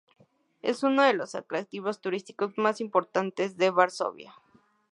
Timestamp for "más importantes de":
2.57-3.69